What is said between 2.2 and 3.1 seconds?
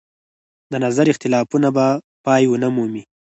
پای ونه مومي.